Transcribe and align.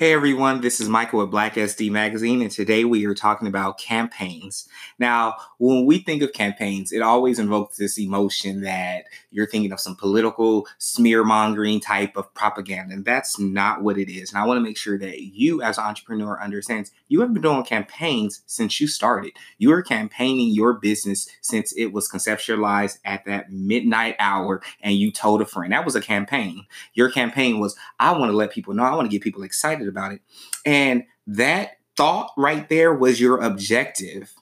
Hey 0.00 0.14
everyone, 0.14 0.62
this 0.62 0.80
is 0.80 0.88
Michael 0.88 1.18
with 1.18 1.30
Black 1.30 1.56
SD 1.56 1.90
Magazine, 1.90 2.40
and 2.40 2.50
today 2.50 2.86
we 2.86 3.04
are 3.04 3.12
talking 3.14 3.46
about 3.46 3.76
campaigns. 3.76 4.66
Now, 4.98 5.34
when 5.58 5.84
we 5.84 5.98
think 5.98 6.22
of 6.22 6.32
campaigns, 6.32 6.90
it 6.90 7.02
always 7.02 7.38
invokes 7.38 7.76
this 7.76 7.98
emotion 7.98 8.62
that 8.62 9.04
you're 9.30 9.46
thinking 9.46 9.72
of 9.72 9.78
some 9.78 9.96
political 9.96 10.66
smear 10.78 11.22
mongering 11.22 11.80
type 11.80 12.16
of 12.16 12.32
propaganda, 12.32 12.94
and 12.94 13.04
that's 13.04 13.38
not 13.38 13.82
what 13.82 13.98
it 13.98 14.10
is. 14.10 14.32
And 14.32 14.42
I 14.42 14.46
want 14.46 14.56
to 14.56 14.62
make 14.62 14.78
sure 14.78 14.96
that 14.96 15.20
you, 15.20 15.60
as 15.60 15.76
an 15.76 15.84
entrepreneur, 15.84 16.40
understands 16.40 16.92
you 17.08 17.20
have 17.20 17.34
been 17.34 17.42
doing 17.42 17.62
campaigns 17.62 18.40
since 18.46 18.80
you 18.80 18.88
started. 18.88 19.32
You 19.58 19.70
are 19.72 19.82
campaigning 19.82 20.54
your 20.54 20.72
business 20.72 21.28
since 21.42 21.74
it 21.76 21.92
was 21.92 22.08
conceptualized 22.08 23.00
at 23.04 23.26
that 23.26 23.52
midnight 23.52 24.16
hour, 24.18 24.62
and 24.80 24.94
you 24.94 25.12
told 25.12 25.42
a 25.42 25.44
friend 25.44 25.74
that 25.74 25.84
was 25.84 25.94
a 25.94 26.00
campaign. 26.00 26.64
Your 26.94 27.10
campaign 27.10 27.60
was, 27.60 27.76
I 27.98 28.12
want 28.12 28.30
to 28.30 28.36
let 28.36 28.50
people 28.50 28.72
know, 28.72 28.84
I 28.84 28.94
want 28.94 29.04
to 29.04 29.14
get 29.14 29.22
people 29.22 29.42
excited 29.42 29.89
about 29.90 30.12
it. 30.12 30.22
And 30.64 31.04
that 31.26 31.72
thought 31.96 32.32
right 32.36 32.66
there 32.68 32.94
was 32.94 33.20
your 33.20 33.38
objective. 33.38 34.32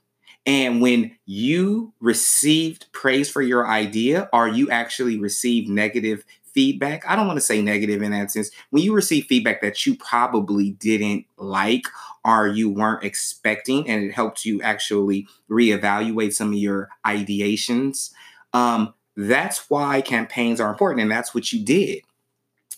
And 0.46 0.80
when 0.80 1.16
you 1.26 1.92
received 2.00 2.86
praise 2.92 3.28
for 3.30 3.42
your 3.42 3.66
idea, 3.66 4.30
or 4.32 4.48
you 4.48 4.70
actually 4.70 5.18
received 5.18 5.68
negative 5.68 6.24
feedback, 6.54 7.04
I 7.06 7.16
don't 7.16 7.26
want 7.26 7.36
to 7.36 7.44
say 7.44 7.60
negative 7.60 8.00
in 8.00 8.12
that 8.12 8.30
sense. 8.30 8.50
When 8.70 8.82
you 8.82 8.94
receive 8.94 9.26
feedback 9.26 9.60
that 9.60 9.84
you 9.84 9.96
probably 9.96 10.70
didn't 10.70 11.26
like 11.36 11.84
or 12.24 12.48
you 12.48 12.70
weren't 12.70 13.04
expecting, 13.04 13.88
and 13.88 14.04
it 14.04 14.12
helped 14.12 14.44
you 14.44 14.62
actually 14.62 15.26
reevaluate 15.50 16.32
some 16.32 16.48
of 16.48 16.58
your 16.58 16.88
ideations, 17.04 18.12
um, 18.52 18.94
that's 19.16 19.68
why 19.68 20.00
campaigns 20.00 20.60
are 20.60 20.70
important. 20.70 21.02
And 21.02 21.10
that's 21.10 21.34
what 21.34 21.52
you 21.52 21.64
did. 21.64 22.02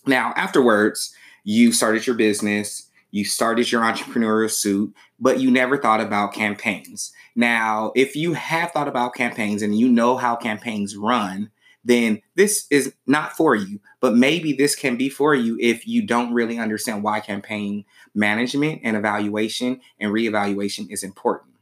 Now, 0.07 0.33
afterwards, 0.37 1.15
you 1.45 1.73
started 1.73 2.07
your 2.07 2.17
business, 2.17 2.91
you 3.11 3.25
started 3.25 3.71
your 3.71 3.83
entrepreneurial 3.83 4.51
suit, 4.51 4.95
but 5.19 5.41
you 5.41 5.51
never 5.51 5.77
thought 5.77 6.01
about 6.01 6.33
campaigns. 6.33 7.13
Now, 7.35 7.93
if 7.95 8.17
you 8.17 8.35
have 8.35 8.71
thought 8.71 8.89
about 8.89 9.15
campaigns 9.15 9.63
and 9.63 9.79
you 9.79 9.89
know 9.89 10.17
how 10.17 10.37
campaigns 10.37 10.97
run, 10.97 11.51
then 11.85 12.21
this 12.37 12.67
is 12.71 12.95
not 13.07 13.37
for 13.37 13.55
you. 13.55 13.81
But 14.01 14.15
maybe 14.15 14.53
this 14.53 14.77
can 14.77 14.97
be 14.97 15.09
for 15.09 15.35
you 15.35 15.57
if 15.61 15.87
you 15.87 16.07
don't 16.07 16.35
really 16.35 16.59
understand 16.59 17.03
why 17.03 17.21
campaign 17.21 17.85
management 18.15 18.81
and 18.85 18.97
evaluation 18.97 19.81
and 19.99 20.13
reevaluation 20.13 20.91
is 20.91 21.03
important. 21.03 21.55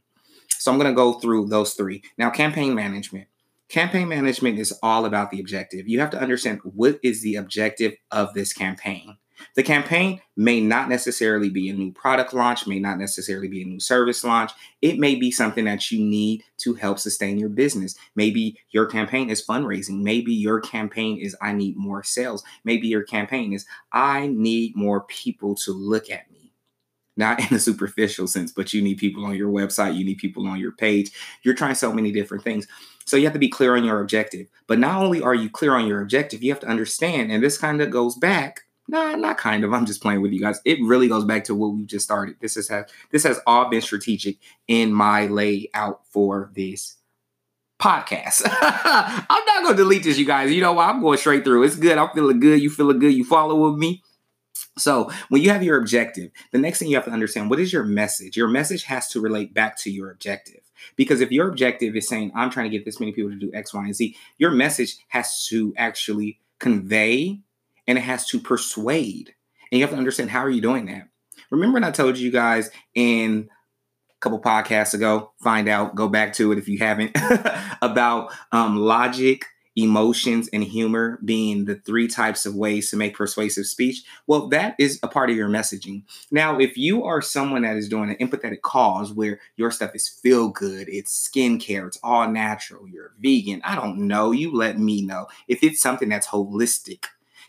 So 0.49 0.71
I'm 0.71 0.77
going 0.77 0.91
to 0.91 0.95
go 0.95 1.13
through 1.13 1.47
those 1.47 1.73
three. 1.73 2.03
Now, 2.17 2.29
campaign 2.29 2.75
management. 2.75 3.27
Campaign 3.69 4.09
management 4.09 4.57
is 4.59 4.77
all 4.81 5.05
about 5.05 5.29
the 5.29 5.39
objective. 5.39 5.87
You 5.87 5.99
have 5.99 6.09
to 6.09 6.19
understand 6.19 6.59
what 6.63 6.99
is 7.03 7.21
the 7.21 7.35
objective 7.35 7.93
of 8.11 8.33
this 8.33 8.51
campaign. 8.51 9.17
The 9.55 9.63
campaign 9.63 10.21
may 10.35 10.61
not 10.61 10.89
necessarily 10.89 11.49
be 11.49 11.69
a 11.69 11.73
new 11.73 11.91
product 11.91 12.33
launch, 12.33 12.67
may 12.67 12.79
not 12.79 12.97
necessarily 12.97 13.47
be 13.47 13.61
a 13.61 13.65
new 13.65 13.79
service 13.79 14.23
launch. 14.23 14.51
It 14.81 14.99
may 14.99 15.15
be 15.15 15.31
something 15.31 15.65
that 15.65 15.91
you 15.91 15.99
need 15.99 16.43
to 16.59 16.73
help 16.73 16.99
sustain 16.99 17.37
your 17.37 17.49
business. 17.49 17.95
Maybe 18.15 18.59
your 18.71 18.85
campaign 18.85 19.29
is 19.29 19.45
fundraising. 19.45 20.01
Maybe 20.01 20.33
your 20.33 20.59
campaign 20.59 21.19
is 21.19 21.35
I 21.41 21.53
need 21.53 21.77
more 21.77 22.03
sales. 22.03 22.43
Maybe 22.63 22.87
your 22.87 23.03
campaign 23.03 23.53
is 23.53 23.65
I 23.91 24.27
need 24.27 24.75
more 24.75 25.01
people 25.01 25.55
to 25.55 25.71
look 25.71 26.09
at 26.09 26.29
me. 26.31 26.53
Not 27.17 27.39
in 27.51 27.57
a 27.57 27.59
superficial 27.59 28.27
sense, 28.27 28.51
but 28.53 28.73
you 28.73 28.81
need 28.81 28.97
people 28.97 29.25
on 29.25 29.35
your 29.35 29.51
website, 29.51 29.97
you 29.97 30.05
need 30.05 30.19
people 30.19 30.47
on 30.47 30.57
your 30.57 30.71
page. 30.71 31.11
You're 31.43 31.53
trying 31.53 31.75
so 31.75 31.91
many 31.91 32.13
different 32.13 32.45
things. 32.45 32.65
So 33.05 33.17
you 33.17 33.25
have 33.25 33.33
to 33.33 33.39
be 33.39 33.49
clear 33.49 33.75
on 33.75 33.83
your 33.83 33.99
objective. 33.99 34.47
But 34.67 34.79
not 34.79 35.01
only 35.01 35.21
are 35.21 35.33
you 35.33 35.49
clear 35.49 35.73
on 35.73 35.85
your 35.85 36.01
objective, 36.01 36.43
you 36.43 36.51
have 36.51 36.61
to 36.61 36.67
understand, 36.67 37.31
and 37.31 37.43
this 37.43 37.57
kind 37.57 37.81
of 37.81 37.89
goes 37.89 38.15
back 38.15 38.61
Nah, 38.89 39.13
not 39.15 39.37
kind 39.37 39.63
of. 39.63 39.71
I'm 39.71 39.85
just 39.85 40.01
playing 40.01 40.23
with 40.23 40.31
you 40.31 40.39
guys. 40.39 40.59
It 40.65 40.79
really 40.81 41.07
goes 41.07 41.23
back 41.23 41.43
to 41.43 41.53
what 41.53 41.75
we 41.75 41.83
just 41.83 42.05
started. 42.05 42.37
This 42.39 42.57
is 42.57 42.69
has 42.69 42.85
this 43.11 43.23
has 43.23 43.39
all 43.45 43.69
been 43.69 43.81
strategic 43.81 44.37
in 44.67 44.91
my 44.91 45.27
layout 45.27 46.01
for 46.07 46.49
this 46.55 46.97
podcast. 47.79 48.41
I'm 48.49 49.45
not 49.45 49.63
gonna 49.63 49.77
delete 49.77 50.01
this, 50.05 50.17
you 50.17 50.25
guys. 50.25 50.51
You 50.51 50.61
know 50.61 50.73
why? 50.73 50.89
I'm 50.89 51.01
going 51.01 51.19
straight 51.19 51.43
through. 51.43 51.63
It's 51.63 51.75
good. 51.75 51.99
I'm 51.99 52.09
feeling 52.15 52.39
good. 52.39 52.63
You 52.63 52.71
feeling 52.71 52.97
good. 52.97 53.13
You 53.13 53.23
follow 53.23 53.69
with 53.69 53.79
me. 53.79 54.01
So 54.75 55.11
when 55.29 55.43
you 55.43 55.51
have 55.51 55.61
your 55.61 55.77
objective, 55.77 56.31
the 56.51 56.57
next 56.57 56.79
thing 56.79 56.87
you 56.87 56.95
have 56.95 57.05
to 57.05 57.11
understand 57.11 57.51
what 57.51 57.59
is 57.59 57.71
your 57.71 57.83
message? 57.83 58.35
Your 58.35 58.47
message 58.47 58.85
has 58.85 59.07
to 59.09 59.21
relate 59.21 59.53
back 59.53 59.77
to 59.79 59.91
your 59.91 60.09
objective. 60.09 60.61
Because 60.95 61.21
if 61.21 61.31
your 61.31 61.47
objective 61.47 61.95
is 61.95 62.07
saying, 62.07 62.31
I'm 62.33 62.49
trying 62.49 62.71
to 62.71 62.75
get 62.75 62.85
this 62.85 62.99
many 62.99 63.11
people 63.11 63.29
to 63.29 63.37
do 63.37 63.51
X, 63.53 63.71
Y, 63.71 63.83
and 63.83 63.95
Z, 63.95 64.15
your 64.39 64.49
message 64.49 64.97
has 65.09 65.45
to 65.49 65.75
actually 65.77 66.39
convey 66.57 67.41
and 67.89 67.97
it 67.97 68.01
has 68.01 68.27
to 68.27 68.39
persuade. 68.39 69.33
And 69.71 69.79
you 69.79 69.83
have 69.83 69.89
to 69.89 69.97
understand 69.97 70.29
how 70.29 70.41
are 70.41 70.49
you 70.49 70.61
doing 70.61 70.85
that? 70.85 71.09
Remember 71.49 71.73
when 71.73 71.83
I 71.83 71.89
told 71.89 72.19
you 72.19 72.31
guys 72.31 72.69
in 72.93 73.49
a 74.11 74.19
couple 74.19 74.39
podcasts 74.39 74.93
ago, 74.93 75.31
find 75.41 75.67
out, 75.67 75.95
go 75.95 76.07
back 76.07 76.33
to 76.33 76.51
it 76.51 76.59
if 76.59 76.69
you 76.69 76.77
haven't, 76.77 77.17
about 77.81 78.31
um, 78.51 78.77
logic, 78.77 79.45
emotions, 79.75 80.49
and 80.53 80.63
humor 80.63 81.19
being 81.25 81.65
the 81.65 81.77
three 81.77 82.07
types 82.07 82.45
of 82.45 82.53
ways 82.53 82.91
to 82.91 82.97
make 82.97 83.15
persuasive 83.15 83.65
speech. 83.65 84.03
Well, 84.27 84.49
that 84.49 84.75
is 84.77 84.99
a 85.01 85.07
part 85.07 85.31
of 85.31 85.35
your 85.35 85.49
messaging. 85.49 86.03
Now, 86.29 86.59
if 86.59 86.77
you 86.77 87.05
are 87.05 87.23
someone 87.23 87.63
that 87.63 87.77
is 87.77 87.89
doing 87.89 88.11
an 88.11 88.17
empathetic 88.17 88.61
cause 88.61 89.11
where 89.11 89.39
your 89.55 89.71
stuff 89.71 89.95
is 89.95 90.07
feel 90.07 90.49
good, 90.49 90.87
it's 90.89 91.27
skincare, 91.27 91.87
it's 91.87 91.99
all 92.03 92.29
natural, 92.29 92.87
you're 92.87 93.13
vegan, 93.19 93.61
I 93.63 93.73
don't 93.73 94.07
know, 94.07 94.31
you 94.31 94.53
let 94.53 94.77
me 94.77 95.01
know. 95.01 95.25
If 95.47 95.63
it's 95.63 95.81
something 95.81 96.09
that's 96.09 96.27
holistic, 96.27 97.05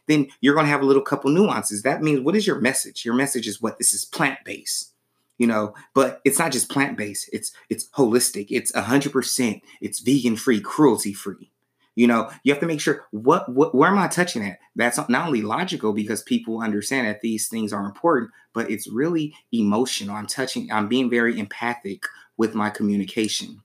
then 0.06 0.28
you're 0.40 0.54
going 0.54 0.66
to 0.66 0.70
have 0.70 0.82
a 0.82 0.86
little 0.86 1.02
couple 1.02 1.30
nuances. 1.30 1.82
That 1.82 2.02
means 2.02 2.20
what 2.20 2.36
is 2.36 2.46
your 2.46 2.60
message? 2.60 3.04
Your 3.04 3.14
message 3.14 3.46
is 3.46 3.60
what 3.60 3.78
this 3.78 3.92
is 3.92 4.04
plant 4.04 4.38
based, 4.44 4.92
you 5.38 5.46
know, 5.46 5.74
but 5.94 6.20
it's 6.24 6.38
not 6.38 6.52
just 6.52 6.70
plant 6.70 6.96
based. 6.96 7.30
It's 7.32 7.52
it's 7.68 7.88
holistic. 7.90 8.46
It's 8.50 8.74
hundred 8.74 9.12
percent. 9.12 9.62
It's 9.80 10.00
vegan 10.00 10.36
free, 10.36 10.60
cruelty 10.60 11.12
free. 11.12 11.50
You 11.96 12.06
know, 12.06 12.30
you 12.44 12.52
have 12.52 12.60
to 12.60 12.66
make 12.66 12.80
sure 12.80 13.04
what, 13.10 13.52
what 13.52 13.74
where 13.74 13.90
am 13.90 13.98
I 13.98 14.08
touching 14.08 14.44
at? 14.44 14.58
That's 14.76 14.96
not 15.08 15.26
only 15.26 15.42
logical 15.42 15.92
because 15.92 16.22
people 16.22 16.62
understand 16.62 17.06
that 17.06 17.20
these 17.20 17.48
things 17.48 17.72
are 17.72 17.84
important, 17.84 18.30
but 18.54 18.70
it's 18.70 18.88
really 18.88 19.34
emotional. 19.52 20.14
I'm 20.14 20.26
touching. 20.26 20.70
I'm 20.72 20.88
being 20.88 21.10
very 21.10 21.38
empathic 21.38 22.04
with 22.36 22.54
my 22.54 22.70
communication. 22.70 23.62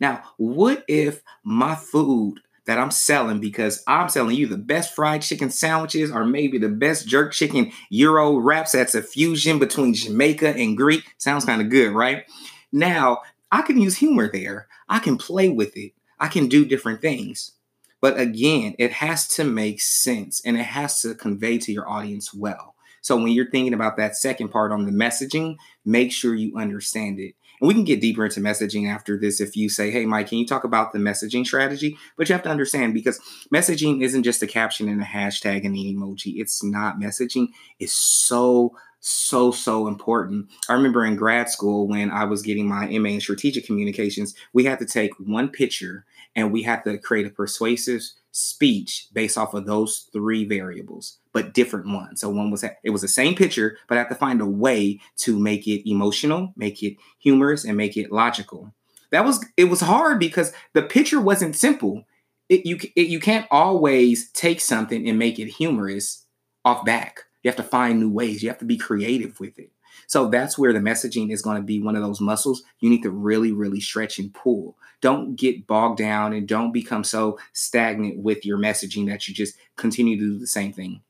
Now, 0.00 0.24
what 0.38 0.84
if 0.88 1.22
my 1.44 1.74
food 1.74 2.40
that 2.66 2.78
I'm 2.78 2.90
selling 2.90 3.40
because 3.40 3.82
I'm 3.86 4.08
selling 4.08 4.36
you 4.36 4.46
the 4.46 4.58
best 4.58 4.94
fried 4.94 5.22
chicken 5.22 5.50
sandwiches 5.50 6.10
or 6.10 6.24
maybe 6.24 6.58
the 6.58 6.68
best 6.68 7.06
jerk 7.06 7.32
chicken 7.32 7.72
gyro 7.90 8.36
wraps 8.36 8.72
that's 8.72 8.94
a 8.94 9.02
fusion 9.02 9.58
between 9.58 9.94
Jamaica 9.94 10.50
and 10.50 10.76
Greek. 10.76 11.04
Sounds 11.18 11.44
kind 11.44 11.62
of 11.62 11.70
good, 11.70 11.92
right? 11.92 12.24
Now, 12.72 13.20
I 13.50 13.62
can 13.62 13.80
use 13.80 13.96
humor 13.96 14.30
there. 14.30 14.68
I 14.88 14.98
can 14.98 15.16
play 15.16 15.48
with 15.48 15.76
it. 15.76 15.92
I 16.18 16.28
can 16.28 16.48
do 16.48 16.64
different 16.64 17.00
things. 17.00 17.52
But 18.00 18.18
again, 18.18 18.74
it 18.78 18.92
has 18.92 19.26
to 19.28 19.44
make 19.44 19.80
sense 19.80 20.42
and 20.44 20.56
it 20.56 20.64
has 20.64 21.00
to 21.02 21.14
convey 21.14 21.58
to 21.58 21.72
your 21.72 21.88
audience 21.88 22.34
well. 22.34 22.74
So 23.00 23.16
when 23.16 23.28
you're 23.28 23.50
thinking 23.50 23.74
about 23.74 23.96
that 23.98 24.16
second 24.16 24.48
part 24.48 24.72
on 24.72 24.84
the 24.84 24.90
messaging, 24.90 25.56
make 25.84 26.10
sure 26.10 26.34
you 26.34 26.56
understand 26.58 27.20
it. 27.20 27.34
And 27.60 27.68
we 27.68 27.74
can 27.74 27.84
get 27.84 28.00
deeper 28.00 28.24
into 28.24 28.40
messaging 28.40 28.88
after 28.88 29.18
this 29.18 29.40
if 29.40 29.56
you 29.56 29.68
say, 29.68 29.90
hey, 29.90 30.06
Mike, 30.06 30.28
can 30.28 30.38
you 30.38 30.46
talk 30.46 30.64
about 30.64 30.92
the 30.92 30.98
messaging 30.98 31.46
strategy? 31.46 31.96
But 32.16 32.28
you 32.28 32.34
have 32.34 32.42
to 32.44 32.50
understand 32.50 32.94
because 32.94 33.20
messaging 33.54 34.02
isn't 34.02 34.22
just 34.22 34.42
a 34.42 34.46
caption 34.46 34.88
and 34.88 35.00
a 35.00 35.04
hashtag 35.04 35.64
and 35.64 35.74
an 35.74 35.96
emoji. 35.96 36.34
It's 36.36 36.62
not. 36.62 36.98
Messaging 36.98 37.48
it's 37.78 37.92
so 37.92 38.74
so 39.00 39.52
so 39.52 39.86
important. 39.86 40.50
I 40.68 40.72
remember 40.72 41.04
in 41.04 41.16
grad 41.16 41.48
school 41.48 41.86
when 41.86 42.10
I 42.10 42.24
was 42.24 42.42
getting 42.42 42.68
my 42.68 42.86
MA 42.86 43.10
in 43.10 43.20
strategic 43.20 43.64
communications, 43.64 44.34
we 44.52 44.64
had 44.64 44.78
to 44.80 44.86
take 44.86 45.12
one 45.18 45.48
picture 45.48 46.04
and 46.34 46.52
we 46.52 46.62
had 46.62 46.82
to 46.84 46.98
create 46.98 47.26
a 47.26 47.30
persuasive 47.30 48.02
speech 48.36 49.08
based 49.14 49.38
off 49.38 49.54
of 49.54 49.64
those 49.64 50.08
three 50.12 50.44
variables, 50.44 51.18
but 51.32 51.54
different 51.54 51.88
ones. 51.88 52.20
So 52.20 52.28
one 52.28 52.50
was 52.50 52.62
it 52.62 52.90
was 52.90 53.00
the 53.00 53.08
same 53.08 53.34
picture, 53.34 53.78
but 53.88 53.96
I 53.96 54.00
have 54.00 54.10
to 54.10 54.14
find 54.14 54.40
a 54.40 54.46
way 54.46 55.00
to 55.20 55.38
make 55.38 55.66
it 55.66 55.88
emotional, 55.88 56.52
make 56.54 56.82
it 56.82 56.96
humorous, 57.18 57.64
and 57.64 57.76
make 57.76 57.96
it 57.96 58.12
logical. 58.12 58.74
That 59.10 59.24
was 59.24 59.44
it 59.56 59.64
was 59.64 59.80
hard 59.80 60.18
because 60.18 60.52
the 60.74 60.82
picture 60.82 61.20
wasn't 61.20 61.56
simple. 61.56 62.04
It, 62.50 62.66
you 62.66 62.78
it, 62.94 63.08
you 63.08 63.20
can't 63.20 63.46
always 63.50 64.30
take 64.32 64.60
something 64.60 65.08
and 65.08 65.18
make 65.18 65.38
it 65.38 65.48
humorous 65.48 66.26
off 66.64 66.84
back. 66.84 67.20
You 67.42 67.48
have 67.48 67.56
to 67.56 67.62
find 67.62 68.00
new 68.00 68.10
ways. 68.10 68.42
You 68.42 68.50
have 68.50 68.58
to 68.58 68.64
be 68.66 68.76
creative 68.76 69.40
with 69.40 69.58
it. 69.58 69.70
So 70.06 70.28
that's 70.28 70.58
where 70.58 70.72
the 70.72 70.78
messaging 70.78 71.32
is 71.32 71.42
going 71.42 71.56
to 71.56 71.62
be 71.62 71.80
one 71.80 71.96
of 71.96 72.02
those 72.02 72.20
muscles 72.20 72.62
you 72.80 72.90
need 72.90 73.02
to 73.02 73.10
really, 73.10 73.52
really 73.52 73.80
stretch 73.80 74.18
and 74.18 74.32
pull. 74.32 74.76
Don't 75.00 75.36
get 75.36 75.66
bogged 75.66 75.98
down 75.98 76.32
and 76.32 76.48
don't 76.48 76.72
become 76.72 77.04
so 77.04 77.38
stagnant 77.52 78.18
with 78.18 78.46
your 78.46 78.58
messaging 78.58 79.08
that 79.08 79.28
you 79.28 79.34
just 79.34 79.56
continue 79.76 80.16
to 80.18 80.22
do 80.22 80.38
the 80.38 80.46
same 80.46 80.72
thing. 80.72 81.02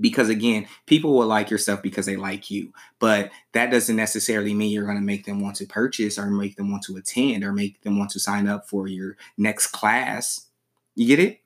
Because 0.00 0.28
again, 0.28 0.66
people 0.86 1.16
will 1.16 1.26
like 1.26 1.48
your 1.48 1.58
stuff 1.58 1.80
because 1.80 2.06
they 2.06 2.16
like 2.16 2.50
you, 2.50 2.72
but 2.98 3.30
that 3.52 3.70
doesn't 3.70 3.94
necessarily 3.94 4.52
mean 4.52 4.72
you're 4.72 4.84
going 4.84 4.96
to 4.96 5.02
make 5.02 5.26
them 5.26 5.40
want 5.40 5.56
to 5.56 5.66
purchase 5.66 6.18
or 6.18 6.26
make 6.26 6.56
them 6.56 6.70
want 6.70 6.82
to 6.84 6.96
attend 6.96 7.44
or 7.44 7.52
make 7.52 7.80
them 7.82 7.98
want 7.98 8.10
to 8.10 8.20
sign 8.20 8.48
up 8.48 8.68
for 8.68 8.88
your 8.88 9.16
next 9.38 9.68
class. 9.68 10.48
You 10.96 11.06
get 11.06 11.20
it? 11.20 11.40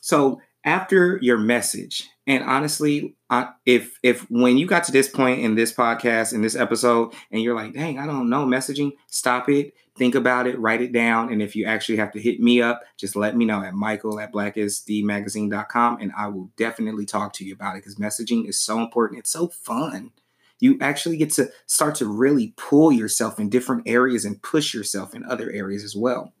So 0.00 0.40
after 0.66 1.18
your 1.22 1.38
message 1.38 2.10
and 2.26 2.42
honestly 2.42 3.16
I, 3.30 3.50
if 3.64 3.98
if 4.02 4.28
when 4.30 4.58
you 4.58 4.66
got 4.66 4.84
to 4.84 4.92
this 4.92 5.08
point 5.08 5.40
in 5.40 5.54
this 5.54 5.72
podcast 5.72 6.34
in 6.34 6.42
this 6.42 6.56
episode 6.56 7.14
and 7.30 7.40
you're 7.40 7.54
like 7.54 7.72
dang 7.72 7.98
i 7.98 8.06
don't 8.06 8.28
know 8.28 8.44
messaging 8.44 8.92
stop 9.06 9.48
it 9.48 9.72
think 9.96 10.16
about 10.16 10.46
it 10.46 10.58
write 10.58 10.82
it 10.82 10.92
down 10.92 11.32
and 11.32 11.40
if 11.40 11.54
you 11.54 11.64
actually 11.64 11.96
have 11.98 12.12
to 12.12 12.20
hit 12.20 12.40
me 12.40 12.60
up 12.60 12.82
just 12.98 13.14
let 13.14 13.36
me 13.36 13.44
know 13.44 13.62
at 13.62 13.74
michael 13.74 14.18
at 14.18 14.32
blackstdmagazine.com 14.32 15.98
and 16.00 16.12
i 16.18 16.26
will 16.26 16.50
definitely 16.56 17.06
talk 17.06 17.32
to 17.32 17.44
you 17.44 17.54
about 17.54 17.76
it 17.76 17.84
because 17.84 17.94
messaging 17.94 18.48
is 18.48 18.60
so 18.60 18.78
important 18.80 19.20
it's 19.20 19.30
so 19.30 19.48
fun. 19.48 20.10
You 20.58 20.78
actually 20.80 21.18
get 21.18 21.32
to 21.34 21.50
start 21.66 21.96
to 21.96 22.06
really 22.06 22.54
pull 22.56 22.90
yourself 22.90 23.38
in 23.38 23.50
different 23.50 23.82
areas 23.86 24.24
and 24.24 24.40
push 24.40 24.72
yourself 24.72 25.14
in 25.14 25.22
other 25.24 25.50
areas 25.50 25.84
as 25.84 25.94
well 25.94 26.32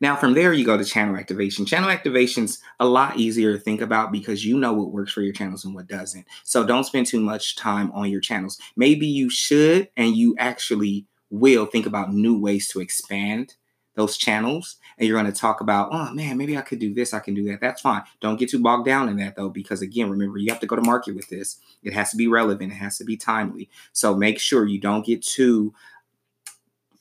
now, 0.00 0.16
from 0.16 0.34
there, 0.34 0.52
you 0.52 0.64
go 0.64 0.76
to 0.76 0.84
channel 0.84 1.16
activation. 1.16 1.66
Channel 1.66 1.90
activation's 1.90 2.60
a 2.80 2.86
lot 2.86 3.16
easier 3.16 3.52
to 3.52 3.58
think 3.58 3.80
about 3.80 4.12
because 4.12 4.44
you 4.44 4.58
know 4.58 4.72
what 4.72 4.92
works 4.92 5.12
for 5.12 5.22
your 5.22 5.32
channels 5.32 5.64
and 5.64 5.74
what 5.74 5.86
doesn't. 5.86 6.26
So 6.44 6.66
don't 6.66 6.84
spend 6.84 7.06
too 7.06 7.20
much 7.20 7.56
time 7.56 7.90
on 7.92 8.10
your 8.10 8.20
channels. 8.20 8.58
Maybe 8.76 9.06
you 9.06 9.30
should, 9.30 9.88
and 9.96 10.16
you 10.16 10.34
actually 10.38 11.06
will 11.30 11.66
think 11.66 11.86
about 11.86 12.12
new 12.12 12.38
ways 12.38 12.68
to 12.68 12.80
expand 12.80 13.54
those 13.96 14.16
channels 14.16 14.76
and 14.98 15.08
you're 15.08 15.20
going 15.20 15.30
to 15.30 15.38
talk 15.38 15.60
about 15.60 15.88
oh 15.90 16.12
man 16.12 16.36
maybe 16.36 16.56
i 16.56 16.60
could 16.60 16.78
do 16.78 16.94
this 16.94 17.12
i 17.12 17.18
can 17.18 17.34
do 17.34 17.44
that 17.44 17.60
that's 17.60 17.80
fine 17.80 18.02
don't 18.20 18.38
get 18.38 18.50
too 18.50 18.62
bogged 18.62 18.84
down 18.84 19.08
in 19.08 19.16
that 19.16 19.34
though 19.34 19.48
because 19.48 19.82
again 19.82 20.10
remember 20.10 20.38
you 20.38 20.50
have 20.50 20.60
to 20.60 20.66
go 20.66 20.76
to 20.76 20.82
market 20.82 21.16
with 21.16 21.28
this 21.30 21.58
it 21.82 21.92
has 21.92 22.10
to 22.10 22.16
be 22.16 22.28
relevant 22.28 22.70
it 22.70 22.76
has 22.76 22.98
to 22.98 23.04
be 23.04 23.16
timely 23.16 23.68
so 23.92 24.14
make 24.14 24.38
sure 24.38 24.66
you 24.66 24.78
don't 24.78 25.06
get 25.06 25.22
too 25.22 25.72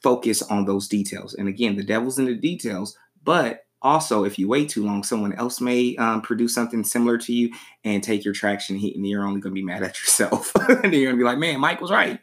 focus 0.05 0.43
on 0.43 0.65
those 0.65 0.87
details. 0.87 1.33
And 1.33 1.47
again, 1.47 1.77
the 1.77 1.83
devil's 1.83 2.19
in 2.19 2.25
the 2.25 2.35
details, 2.35 2.95
but 3.23 3.65
also 3.81 4.23
if 4.23 4.37
you 4.37 4.47
wait 4.47 4.69
too 4.69 4.85
long, 4.85 5.03
someone 5.03 5.33
else 5.33 5.59
may 5.59 5.95
um, 5.95 6.21
produce 6.21 6.53
something 6.53 6.83
similar 6.83 7.17
to 7.17 7.33
you 7.33 7.51
and 7.83 8.03
take 8.03 8.23
your 8.23 8.35
traction 8.35 8.75
heat, 8.75 8.95
and 8.95 9.07
you're 9.07 9.25
only 9.25 9.41
going 9.41 9.51
to 9.55 9.59
be 9.59 9.65
mad 9.65 9.81
at 9.81 9.99
yourself. 9.99 10.51
and 10.69 10.93
you're 10.93 11.05
going 11.05 11.15
to 11.15 11.17
be 11.17 11.23
like, 11.23 11.39
man, 11.39 11.59
Mike 11.59 11.81
was 11.81 11.89
right. 11.89 12.19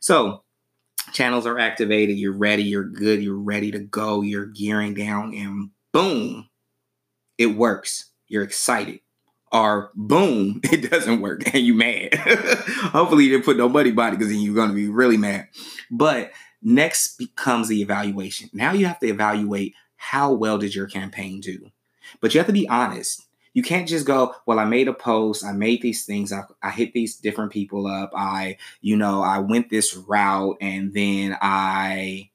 So, 0.00 0.42
channels 1.12 1.46
are 1.46 1.60
activated, 1.60 2.18
you're 2.18 2.36
ready, 2.36 2.64
you're 2.64 2.82
good, 2.82 3.22
you're 3.22 3.38
ready 3.38 3.70
to 3.70 3.78
go, 3.78 4.22
you're 4.22 4.46
gearing 4.46 4.94
down, 4.94 5.32
and 5.32 5.70
boom, 5.92 6.48
it 7.38 7.46
works. 7.46 8.10
You're 8.26 8.42
excited. 8.42 8.98
Or 9.52 9.92
boom, 9.94 10.60
it 10.64 10.90
doesn't 10.90 11.20
work 11.20 11.54
and 11.54 11.64
you 11.64 11.74
mad. 11.74 12.14
Hopefully 12.16 13.24
you 13.24 13.30
didn't 13.30 13.44
put 13.44 13.56
no 13.56 13.68
money 13.68 13.92
behind 13.92 14.14
it 14.14 14.18
because 14.18 14.32
then 14.32 14.42
you're 14.42 14.56
gonna 14.56 14.72
be 14.72 14.88
really 14.88 15.16
mad. 15.16 15.46
But 15.88 16.32
Next 16.62 17.18
becomes 17.18 17.68
the 17.68 17.82
evaluation. 17.82 18.50
Now 18.52 18.72
you 18.72 18.86
have 18.86 19.00
to 19.00 19.06
evaluate 19.06 19.74
how 19.96 20.32
well 20.32 20.58
did 20.58 20.74
your 20.74 20.86
campaign 20.86 21.40
do. 21.40 21.70
But 22.20 22.34
you 22.34 22.38
have 22.38 22.46
to 22.46 22.52
be 22.52 22.68
honest. 22.68 23.22
You 23.54 23.62
can't 23.62 23.88
just 23.88 24.06
go, 24.06 24.34
well, 24.44 24.58
I 24.58 24.66
made 24.66 24.86
a 24.86 24.92
post, 24.92 25.42
I 25.42 25.52
made 25.52 25.80
these 25.80 26.04
things, 26.04 26.30
I, 26.30 26.42
I 26.62 26.70
hit 26.70 26.92
these 26.92 27.16
different 27.16 27.52
people 27.52 27.86
up, 27.86 28.10
I, 28.14 28.58
you 28.82 28.98
know, 28.98 29.22
I 29.22 29.38
went 29.38 29.70
this 29.70 29.96
route 29.96 30.58
and 30.60 30.92
then 30.92 31.38
I 31.40 32.28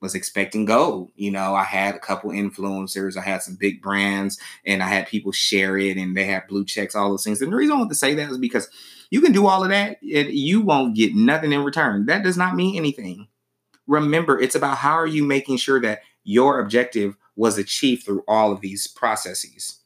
was 0.00 0.14
expecting 0.14 0.66
gold. 0.66 1.10
You 1.16 1.32
know, 1.32 1.56
I 1.56 1.64
had 1.64 1.96
a 1.96 1.98
couple 1.98 2.30
influencers, 2.30 3.16
I 3.16 3.22
had 3.22 3.42
some 3.42 3.56
big 3.56 3.82
brands, 3.82 4.38
and 4.64 4.80
I 4.80 4.86
had 4.86 5.08
people 5.08 5.32
share 5.32 5.76
it 5.76 5.96
and 5.96 6.16
they 6.16 6.26
had 6.26 6.46
blue 6.46 6.64
checks, 6.64 6.94
all 6.94 7.10
those 7.10 7.24
things. 7.24 7.42
And 7.42 7.52
the 7.52 7.56
reason 7.56 7.74
I 7.74 7.78
want 7.78 7.90
to 7.90 7.96
say 7.96 8.14
that 8.14 8.30
is 8.30 8.38
because 8.38 8.68
you 9.10 9.20
can 9.20 9.32
do 9.32 9.48
all 9.48 9.64
of 9.64 9.70
that 9.70 10.00
and 10.00 10.28
you 10.28 10.60
won't 10.60 10.94
get 10.94 11.12
nothing 11.14 11.52
in 11.52 11.64
return. 11.64 12.06
That 12.06 12.22
does 12.22 12.36
not 12.36 12.54
mean 12.54 12.76
anything 12.76 13.26
remember 13.88 14.40
it's 14.40 14.54
about 14.54 14.78
how 14.78 14.92
are 14.92 15.06
you 15.06 15.24
making 15.24 15.56
sure 15.56 15.80
that 15.80 16.02
your 16.22 16.60
objective 16.60 17.16
was 17.34 17.58
achieved 17.58 18.04
through 18.04 18.22
all 18.28 18.52
of 18.52 18.60
these 18.60 18.86
processes. 18.86 19.80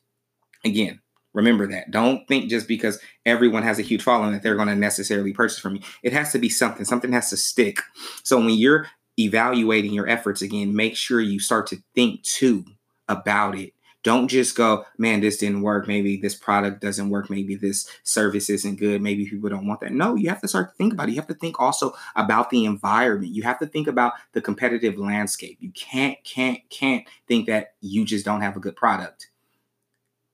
Again, 0.64 1.00
remember 1.32 1.66
that. 1.68 1.90
Don't 1.90 2.26
think 2.26 2.50
just 2.50 2.68
because 2.68 2.98
everyone 3.24 3.62
has 3.62 3.78
a 3.78 3.82
huge 3.82 4.02
following 4.02 4.32
that 4.32 4.42
they're 4.42 4.56
going 4.56 4.68
to 4.68 4.74
necessarily 4.74 5.32
purchase 5.32 5.58
from 5.58 5.76
you. 5.76 5.82
It 6.02 6.12
has 6.12 6.32
to 6.32 6.38
be 6.38 6.48
something, 6.48 6.84
something 6.84 7.12
has 7.12 7.30
to 7.30 7.36
stick. 7.36 7.78
So 8.24 8.38
when 8.38 8.50
you're 8.50 8.88
evaluating 9.18 9.92
your 9.92 10.08
efforts 10.08 10.42
again, 10.42 10.74
make 10.74 10.96
sure 10.96 11.20
you 11.20 11.38
start 11.38 11.66
to 11.68 11.82
think 11.94 12.22
too 12.22 12.64
about 13.08 13.56
it 13.56 13.72
don't 14.02 14.28
just 14.28 14.56
go, 14.56 14.84
man, 14.98 15.20
this 15.20 15.36
didn't 15.36 15.62
work. 15.62 15.86
Maybe 15.86 16.16
this 16.16 16.34
product 16.34 16.80
doesn't 16.80 17.10
work. 17.10 17.30
Maybe 17.30 17.54
this 17.54 17.88
service 18.02 18.50
isn't 18.50 18.76
good. 18.76 19.00
Maybe 19.00 19.26
people 19.26 19.48
don't 19.48 19.66
want 19.66 19.80
that. 19.80 19.92
No, 19.92 20.16
you 20.16 20.28
have 20.28 20.40
to 20.40 20.48
start 20.48 20.70
to 20.70 20.76
think 20.76 20.92
about 20.92 21.08
it. 21.08 21.12
You 21.12 21.20
have 21.20 21.28
to 21.28 21.34
think 21.34 21.60
also 21.60 21.92
about 22.16 22.50
the 22.50 22.64
environment. 22.64 23.34
You 23.34 23.44
have 23.44 23.58
to 23.60 23.66
think 23.66 23.86
about 23.86 24.14
the 24.32 24.40
competitive 24.40 24.98
landscape. 24.98 25.58
You 25.60 25.70
can't, 25.70 26.22
can't, 26.24 26.58
can't 26.70 27.06
think 27.28 27.46
that 27.46 27.74
you 27.80 28.04
just 28.04 28.24
don't 28.24 28.40
have 28.40 28.56
a 28.56 28.60
good 28.60 28.76
product. 28.76 29.28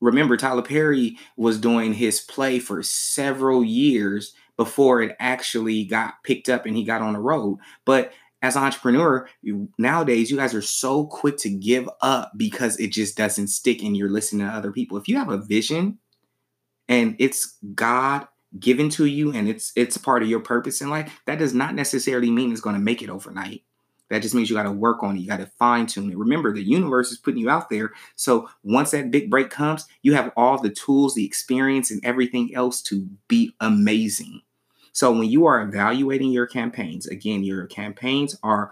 Remember, 0.00 0.36
Tyler 0.36 0.62
Perry 0.62 1.18
was 1.36 1.58
doing 1.58 1.92
his 1.92 2.20
play 2.20 2.58
for 2.58 2.82
several 2.82 3.64
years 3.64 4.32
before 4.56 5.02
it 5.02 5.16
actually 5.18 5.84
got 5.84 6.22
picked 6.22 6.48
up 6.48 6.66
and 6.66 6.76
he 6.76 6.84
got 6.84 7.02
on 7.02 7.12
the 7.12 7.20
road. 7.20 7.58
But 7.84 8.12
as 8.40 8.56
an 8.56 8.62
entrepreneur, 8.62 9.28
you, 9.42 9.68
nowadays 9.78 10.30
you 10.30 10.36
guys 10.36 10.54
are 10.54 10.62
so 10.62 11.06
quick 11.06 11.36
to 11.38 11.50
give 11.50 11.88
up 12.02 12.32
because 12.36 12.78
it 12.78 12.92
just 12.92 13.16
doesn't 13.16 13.48
stick 13.48 13.82
and 13.82 13.96
you're 13.96 14.10
listening 14.10 14.46
to 14.46 14.52
other 14.52 14.72
people. 14.72 14.96
If 14.96 15.08
you 15.08 15.16
have 15.16 15.30
a 15.30 15.38
vision 15.38 15.98
and 16.88 17.16
it's 17.18 17.58
God 17.74 18.28
given 18.58 18.88
to 18.90 19.06
you 19.06 19.32
and 19.32 19.48
it's 19.48 19.72
it's 19.76 19.98
part 19.98 20.22
of 20.22 20.28
your 20.28 20.40
purpose 20.40 20.80
in 20.80 20.88
life, 20.88 21.20
that 21.26 21.38
does 21.38 21.52
not 21.52 21.74
necessarily 21.74 22.30
mean 22.30 22.52
it's 22.52 22.60
going 22.60 22.76
to 22.76 22.80
make 22.80 23.02
it 23.02 23.10
overnight. 23.10 23.62
That 24.10 24.22
just 24.22 24.34
means 24.34 24.48
you 24.48 24.56
got 24.56 24.62
to 24.62 24.72
work 24.72 25.02
on 25.02 25.16
it. 25.16 25.20
You 25.20 25.26
got 25.26 25.40
to 25.40 25.50
fine 25.58 25.86
tune 25.86 26.10
it. 26.10 26.16
Remember, 26.16 26.54
the 26.54 26.62
universe 26.62 27.10
is 27.10 27.18
putting 27.18 27.40
you 27.40 27.50
out 27.50 27.68
there. 27.68 27.92
So 28.16 28.48
once 28.62 28.92
that 28.92 29.10
big 29.10 29.30
break 29.30 29.50
comes, 29.50 29.86
you 30.02 30.14
have 30.14 30.32
all 30.36 30.58
the 30.58 30.70
tools, 30.70 31.14
the 31.14 31.26
experience, 31.26 31.90
and 31.90 32.02
everything 32.04 32.54
else 32.54 32.80
to 32.82 33.06
be 33.28 33.54
amazing. 33.60 34.40
So 34.92 35.12
when 35.12 35.28
you 35.28 35.46
are 35.46 35.62
evaluating 35.62 36.30
your 36.30 36.46
campaigns, 36.46 37.06
again, 37.06 37.44
your 37.44 37.66
campaigns 37.66 38.36
are 38.42 38.70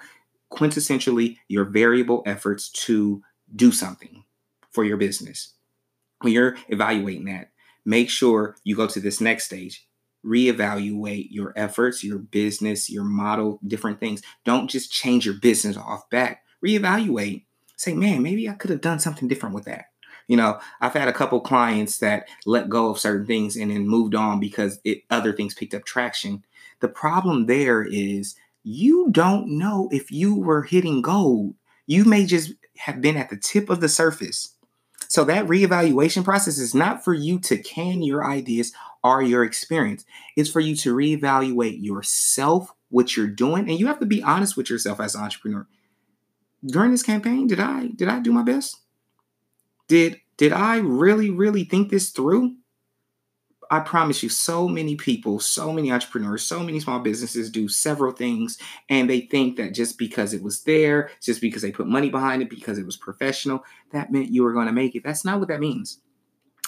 quintessentially 0.53 1.39
your 1.49 1.65
variable 1.65 2.23
efforts 2.27 2.71
to 2.71 3.23
do 3.55 3.73
something 3.73 4.25
for 4.71 4.85
your 4.85 4.97
business. 4.97 5.55
When 6.21 6.33
you're 6.33 6.57
evaluating 6.69 7.27
that, 7.27 7.51
make 7.85 8.11
sure 8.11 8.57
you 8.65 8.77
go 8.77 8.87
to 8.87 9.01
this 9.01 9.21
next 9.21 9.45
stage. 9.45 9.87
Reevaluate 10.25 11.29
your 11.31 11.53
efforts, 11.57 12.03
your 12.03 12.19
business, 12.19 12.91
your 12.91 13.05
model, 13.05 13.61
different 13.67 14.01
things. 14.01 14.23
Don't 14.45 14.69
just 14.69 14.91
change 14.91 15.25
your 15.25 15.37
business 15.37 15.77
off 15.77 16.09
back. 16.11 16.43
Reevaluate. 16.65 17.45
Say, 17.77 17.95
man, 17.95 18.23
maybe 18.23 18.49
I 18.49 18.55
could 18.55 18.71
have 18.71 18.81
done 18.81 18.99
something 18.99 19.29
different 19.29 19.55
with 19.55 19.67
that. 19.67 19.87
You 20.29 20.37
know, 20.37 20.59
I've 20.81 20.95
had 20.95 21.09
a 21.09 21.13
couple 21.13 21.41
clients 21.41 21.99
that 21.99 22.29
let 22.45 22.69
go 22.69 22.91
of 22.91 22.99
certain 22.99 23.27
things 23.27 23.57
and 23.57 23.71
then 23.71 23.89
moved 23.89 24.15
on 24.15 24.41
because 24.41 24.81
it 24.85 25.03
other 25.11 25.33
things 25.33 25.55
picked 25.55 25.75
up 25.75 25.85
traction. 25.85 26.45
The 26.81 26.89
problem 26.89 27.47
there 27.47 27.85
is 27.85 28.37
you 28.63 29.09
don't 29.13 29.47
know 29.59 29.89
if 29.93 30.11
you 30.11 30.35
were 30.35 30.63
hitting 30.63 31.01
gold. 31.01 31.55
You 31.87 32.05
may 32.05 32.27
just 32.27 32.53
have 32.79 33.01
been 33.01 33.17
at 33.17 33.31
the 33.31 33.37
tip 33.37 33.71
of 33.71 33.81
the 33.81 33.89
surface. 33.89 34.57
So 35.09 35.25
that 35.25 35.47
reevaluation 35.47 36.25
process 36.25 36.59
is 36.59 36.75
not 36.75 37.05
for 37.05 37.15
you 37.15 37.39
to 37.41 37.59
can 37.59 38.03
your 38.03 38.29
ideas 38.29 38.73
or 39.05 39.23
your 39.23 39.45
experience. 39.45 40.05
It's 40.37 40.51
for 40.51 40.61
you 40.61 40.75
to 40.77 40.95
reevaluate 40.95 41.83
yourself, 41.83 42.73
what 42.91 43.17
you're 43.17 43.29
doing, 43.29 43.69
and 43.69 43.79
you 43.79 43.87
have 43.87 44.01
to 44.01 44.07
be 44.07 44.23
honest 44.23 44.57
with 44.57 44.69
yourself 44.69 44.99
as 44.99 45.15
an 45.15 45.23
entrepreneur. 45.23 45.67
During 46.65 46.91
this 46.91 47.05
campaign, 47.05 47.47
did 47.47 47.61
I 47.61 47.89
did 47.89 48.09
I 48.09 48.19
do 48.19 48.33
my 48.33 48.43
best? 48.43 48.81
Did 49.87 50.21
did 50.37 50.53
I 50.53 50.79
really 50.79 51.31
really 51.31 51.65
think 51.65 51.91
this 51.91 52.11
through? 52.11 52.57
I 53.71 53.81
promise 53.81 54.23
you, 54.23 54.29
so 54.29 54.69
many 54.69 54.95
people, 54.95 55.41
so 55.41 55.73
many 55.73 55.91
entrepreneurs, 55.91 56.45
so 56.45 56.61
many 56.61 56.79
small 56.81 57.01
businesses 57.01 57.51
do 57.51 57.69
several 57.69 58.13
things, 58.13 58.59
and 58.89 59.11
they 59.11 59.23
think 59.23 59.57
that 59.57 59.75
just 59.75 59.99
because 59.99 60.33
it 60.33 60.43
was 60.43 60.63
there, 60.63 61.11
just 61.21 61.41
because 61.41 61.63
they 61.63 61.73
put 61.73 61.89
money 61.89 62.09
behind 62.09 62.43
it, 62.43 62.51
because 62.51 62.79
it 62.79 62.87
was 62.87 62.97
professional, 62.97 63.65
that 63.93 64.13
meant 64.13 64.31
you 64.31 64.45
were 64.45 64.53
going 64.53 64.69
to 64.69 64.73
make 64.73 64.95
it. 64.95 65.03
That's 65.03 65.25
not 65.25 65.41
what 65.41 65.49
that 65.49 65.61
means. 65.61 66.01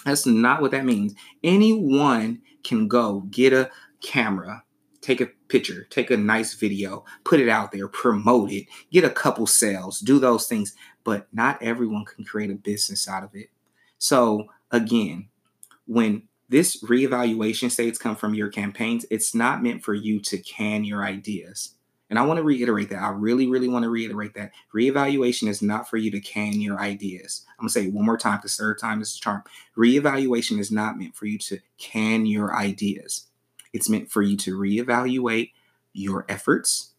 That's 0.05 0.27
not 0.27 0.61
what 0.61 0.71
that 0.73 0.85
means. 0.85 1.15
Anyone 1.45 2.41
can 2.65 2.89
go 2.89 3.21
get 3.31 3.53
a 3.53 3.71
camera, 4.01 4.65
take 5.01 5.21
a 5.21 5.27
picture, 5.49 5.87
take 5.91 6.11
a 6.11 6.17
nice 6.17 6.55
video, 6.55 7.05
put 7.25 7.41
it 7.41 7.49
out 7.49 7.73
there, 7.73 7.89
promote 7.89 8.51
it, 8.51 8.67
get 8.91 9.05
a 9.05 9.11
couple 9.11 9.47
sales, 9.47 10.01
do 10.01 10.19
those 10.19 10.47
things, 10.47 10.75
but 11.05 11.27
not 11.33 11.63
everyone 11.63 12.05
can 12.05 12.25
create 12.25 12.51
a 12.51 12.55
business 12.55 13.09
out 13.09 13.25
of 13.25 13.31
it. 13.35 13.51
So 13.99 14.47
again, 14.71 15.29
when 15.87 16.23
this 16.49 16.83
reevaluation 16.83 17.71
states 17.71 17.99
come 17.99 18.17
from 18.17 18.35
your 18.35 18.49
campaigns, 18.49 19.05
it's 19.11 19.35
not 19.35 19.63
meant 19.63 19.85
for 19.85 19.95
you 19.95 20.21
to 20.21 20.39
can 20.39 20.85
your 20.85 21.05
ideas. 21.05 21.75
And 22.11 22.19
I 22.19 22.23
want 22.23 22.39
to 22.39 22.43
reiterate 22.43 22.89
that. 22.91 23.03
I 23.03 23.11
really, 23.11 23.47
really 23.47 23.69
want 23.69 23.83
to 23.83 23.91
reiterate 23.91 24.33
that. 24.35 24.53
Reevaluation 24.75 25.47
is 25.47 25.61
not 25.61 25.91
for 25.91 25.99
you 25.99 26.11
to 26.13 26.21
can 26.21 26.59
your 26.61 26.81
ideas. 26.81 27.45
I'm 27.51 27.65
going 27.65 27.69
to 27.69 27.73
say 27.73 27.85
it 27.87 27.93
one 27.93 28.07
more 28.07 28.17
time 28.17 28.39
because 28.39 28.57
third 28.57 28.79
time 28.79 29.03
is 29.03 29.15
a 29.15 29.21
charm. 29.21 29.43
Reevaluation 29.77 30.59
is 30.59 30.71
not 30.71 30.99
meant 30.99 31.15
for 31.15 31.27
you 31.27 31.37
to 31.39 31.59
can 31.77 32.25
your 32.25 32.57
ideas. 32.57 33.27
It's 33.75 33.91
meant 33.91 34.11
for 34.11 34.23
you 34.23 34.39
to 34.39 34.57
reevaluate 34.57 35.53
your 35.93 36.25
efforts 36.31 36.93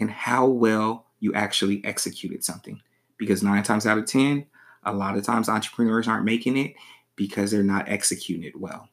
and 0.00 0.10
how 0.10 0.46
well 0.46 1.06
you 1.20 1.32
actually 1.34 1.84
executed 1.84 2.44
something. 2.44 2.80
Because 3.18 3.44
nine 3.44 3.62
times 3.62 3.86
out 3.86 3.96
of 3.96 4.06
10, 4.06 4.46
A 4.86 4.92
lot 4.92 5.16
of 5.16 5.24
times 5.24 5.48
entrepreneurs 5.48 6.08
aren't 6.08 6.24
making 6.24 6.56
it 6.56 6.74
because 7.16 7.50
they're 7.50 7.62
not 7.62 7.88
executing 7.88 8.44
it 8.44 8.58
well. 8.58 8.88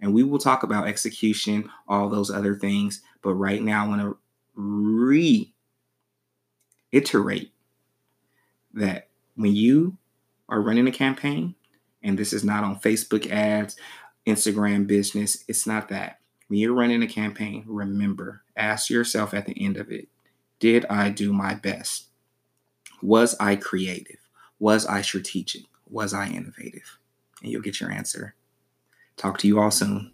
And 0.00 0.14
we 0.14 0.22
will 0.22 0.38
talk 0.38 0.62
about 0.62 0.86
execution, 0.86 1.70
all 1.88 2.08
those 2.08 2.30
other 2.30 2.54
things. 2.54 3.02
But 3.22 3.34
right 3.34 3.62
now, 3.62 3.84
I 3.84 3.88
want 3.88 4.00
to 4.02 4.18
reiterate 4.54 5.52
that 8.74 9.08
when 9.34 9.54
you 9.54 9.96
are 10.48 10.60
running 10.60 10.86
a 10.86 10.92
campaign, 10.92 11.54
and 12.02 12.18
this 12.18 12.32
is 12.32 12.44
not 12.44 12.64
on 12.64 12.78
Facebook 12.78 13.30
ads, 13.30 13.76
Instagram 14.26 14.86
business, 14.86 15.44
it's 15.48 15.66
not 15.66 15.88
that. 15.88 16.20
When 16.48 16.60
you're 16.60 16.74
running 16.74 17.02
a 17.02 17.08
campaign, 17.08 17.64
remember, 17.66 18.42
ask 18.56 18.90
yourself 18.90 19.34
at 19.34 19.46
the 19.46 19.64
end 19.64 19.76
of 19.76 19.90
it 19.90 20.08
Did 20.60 20.86
I 20.86 21.10
do 21.10 21.32
my 21.32 21.54
best? 21.54 22.06
Was 23.02 23.36
I 23.38 23.56
creative? 23.56 24.16
Was 24.58 24.86
I 24.86 25.02
strategic? 25.02 25.62
Was 25.88 26.12
I 26.12 26.28
innovative? 26.28 26.98
And 27.42 27.50
you'll 27.50 27.62
get 27.62 27.80
your 27.80 27.90
answer. 27.92 28.34
Talk 29.16 29.38
to 29.38 29.48
you 29.48 29.60
all 29.60 29.70
soon. 29.70 30.12